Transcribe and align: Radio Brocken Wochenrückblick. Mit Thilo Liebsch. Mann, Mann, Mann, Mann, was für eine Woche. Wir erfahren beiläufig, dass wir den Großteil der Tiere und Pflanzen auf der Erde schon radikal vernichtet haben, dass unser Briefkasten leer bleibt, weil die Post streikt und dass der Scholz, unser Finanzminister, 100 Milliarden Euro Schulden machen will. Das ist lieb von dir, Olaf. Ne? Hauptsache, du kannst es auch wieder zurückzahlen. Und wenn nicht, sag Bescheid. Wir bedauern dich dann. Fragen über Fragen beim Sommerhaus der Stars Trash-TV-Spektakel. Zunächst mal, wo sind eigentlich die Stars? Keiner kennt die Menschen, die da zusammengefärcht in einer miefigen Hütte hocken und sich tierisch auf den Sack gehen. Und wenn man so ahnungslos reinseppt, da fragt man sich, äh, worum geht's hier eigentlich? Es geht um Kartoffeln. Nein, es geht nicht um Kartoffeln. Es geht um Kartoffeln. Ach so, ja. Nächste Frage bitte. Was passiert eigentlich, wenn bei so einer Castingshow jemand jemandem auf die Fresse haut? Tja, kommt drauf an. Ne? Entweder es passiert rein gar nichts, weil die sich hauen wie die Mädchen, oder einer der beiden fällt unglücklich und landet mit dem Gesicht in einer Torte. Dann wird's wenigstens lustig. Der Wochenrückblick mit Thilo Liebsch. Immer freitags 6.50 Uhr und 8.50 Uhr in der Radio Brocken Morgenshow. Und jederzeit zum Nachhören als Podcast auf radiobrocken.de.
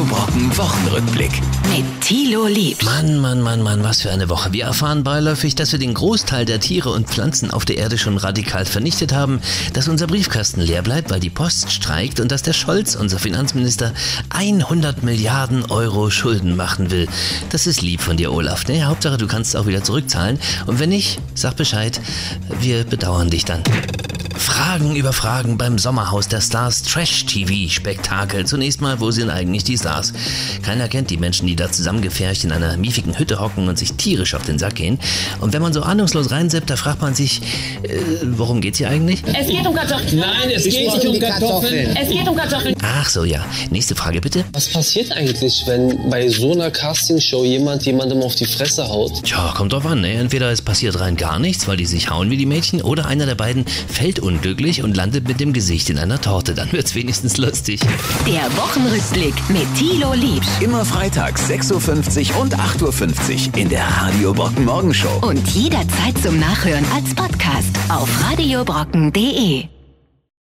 Radio 0.00 0.14
Brocken 0.14 0.56
Wochenrückblick. 0.56 1.30
Mit 1.68 2.00
Thilo 2.00 2.46
Liebsch. 2.46 2.84
Mann, 2.84 3.18
Mann, 3.18 3.42
Mann, 3.42 3.60
Mann, 3.60 3.84
was 3.84 4.00
für 4.00 4.10
eine 4.10 4.30
Woche. 4.30 4.50
Wir 4.52 4.64
erfahren 4.64 5.04
beiläufig, 5.04 5.56
dass 5.56 5.72
wir 5.72 5.78
den 5.78 5.92
Großteil 5.92 6.46
der 6.46 6.58
Tiere 6.58 6.90
und 6.90 7.08
Pflanzen 7.08 7.50
auf 7.50 7.66
der 7.66 7.76
Erde 7.76 7.98
schon 7.98 8.16
radikal 8.16 8.64
vernichtet 8.64 9.12
haben, 9.12 9.42
dass 9.74 9.88
unser 9.88 10.06
Briefkasten 10.06 10.62
leer 10.62 10.80
bleibt, 10.80 11.10
weil 11.10 11.20
die 11.20 11.28
Post 11.28 11.70
streikt 11.70 12.18
und 12.18 12.32
dass 12.32 12.42
der 12.42 12.54
Scholz, 12.54 12.94
unser 12.94 13.18
Finanzminister, 13.18 13.92
100 14.30 15.02
Milliarden 15.02 15.66
Euro 15.66 16.08
Schulden 16.08 16.56
machen 16.56 16.90
will. 16.90 17.06
Das 17.50 17.66
ist 17.66 17.82
lieb 17.82 18.00
von 18.00 18.16
dir, 18.16 18.32
Olaf. 18.32 18.68
Ne? 18.68 18.84
Hauptsache, 18.84 19.18
du 19.18 19.26
kannst 19.26 19.54
es 19.54 19.60
auch 19.60 19.66
wieder 19.66 19.84
zurückzahlen. 19.84 20.38
Und 20.66 20.78
wenn 20.78 20.88
nicht, 20.88 21.20
sag 21.34 21.56
Bescheid. 21.56 22.00
Wir 22.60 22.84
bedauern 22.84 23.28
dich 23.28 23.44
dann. 23.44 23.62
Fragen 24.70 24.94
über 24.94 25.12
Fragen 25.12 25.58
beim 25.58 25.78
Sommerhaus 25.78 26.28
der 26.28 26.40
Stars 26.40 26.84
Trash-TV-Spektakel. 26.84 28.46
Zunächst 28.46 28.80
mal, 28.80 29.00
wo 29.00 29.10
sind 29.10 29.28
eigentlich 29.28 29.64
die 29.64 29.76
Stars? 29.76 30.12
Keiner 30.62 30.86
kennt 30.86 31.10
die 31.10 31.16
Menschen, 31.16 31.48
die 31.48 31.56
da 31.56 31.72
zusammengefärcht 31.72 32.44
in 32.44 32.52
einer 32.52 32.76
miefigen 32.76 33.18
Hütte 33.18 33.40
hocken 33.40 33.68
und 33.68 33.76
sich 33.76 33.94
tierisch 33.94 34.36
auf 34.36 34.44
den 34.44 34.60
Sack 34.60 34.76
gehen. 34.76 35.00
Und 35.40 35.52
wenn 35.54 35.60
man 35.60 35.72
so 35.72 35.82
ahnungslos 35.82 36.30
reinseppt, 36.30 36.70
da 36.70 36.76
fragt 36.76 37.02
man 37.02 37.16
sich, 37.16 37.42
äh, 37.82 37.98
worum 38.22 38.60
geht's 38.60 38.78
hier 38.78 38.88
eigentlich? 38.88 39.24
Es 39.36 39.48
geht 39.48 39.66
um 39.66 39.74
Kartoffeln. 39.74 40.20
Nein, 40.20 40.50
es 40.54 40.62
geht 40.62 40.94
nicht 40.94 41.04
um 41.04 41.18
Kartoffeln. 41.18 41.96
Es 41.96 42.08
geht 42.08 42.28
um 42.28 42.36
Kartoffeln. 42.36 42.76
Ach 42.80 43.08
so, 43.10 43.24
ja. 43.24 43.44
Nächste 43.70 43.96
Frage 43.96 44.20
bitte. 44.20 44.44
Was 44.52 44.68
passiert 44.68 45.10
eigentlich, 45.10 45.64
wenn 45.66 46.08
bei 46.08 46.28
so 46.28 46.52
einer 46.52 46.70
Castingshow 46.70 47.44
jemand 47.44 47.84
jemandem 47.86 48.22
auf 48.22 48.36
die 48.36 48.46
Fresse 48.46 48.86
haut? 48.86 49.24
Tja, 49.24 49.52
kommt 49.56 49.72
drauf 49.72 49.86
an. 49.86 50.02
Ne? 50.02 50.12
Entweder 50.12 50.48
es 50.52 50.62
passiert 50.62 51.00
rein 51.00 51.16
gar 51.16 51.40
nichts, 51.40 51.66
weil 51.66 51.76
die 51.76 51.86
sich 51.86 52.08
hauen 52.08 52.30
wie 52.30 52.36
die 52.36 52.46
Mädchen, 52.46 52.80
oder 52.82 53.06
einer 53.06 53.26
der 53.26 53.34
beiden 53.34 53.64
fällt 53.88 54.20
unglücklich 54.20 54.59
und 54.82 54.96
landet 54.96 55.26
mit 55.26 55.40
dem 55.40 55.52
Gesicht 55.52 55.88
in 55.90 55.98
einer 55.98 56.20
Torte. 56.20 56.54
Dann 56.54 56.70
wird's 56.72 56.94
wenigstens 56.94 57.38
lustig. 57.38 57.80
Der 58.26 58.44
Wochenrückblick 58.56 59.34
mit 59.48 59.66
Thilo 59.74 60.12
Liebsch. 60.12 60.48
Immer 60.60 60.84
freitags 60.84 61.48
6.50 61.50 62.34
Uhr 62.34 62.42
und 62.42 62.54
8.50 62.54 63.48
Uhr 63.48 63.58
in 63.58 63.68
der 63.70 63.84
Radio 63.84 64.32
Brocken 64.34 64.66
Morgenshow. 64.66 65.18
Und 65.22 65.48
jederzeit 65.48 66.16
zum 66.22 66.38
Nachhören 66.38 66.84
als 66.94 67.14
Podcast 67.14 67.74
auf 67.88 68.08
radiobrocken.de. 68.30 69.79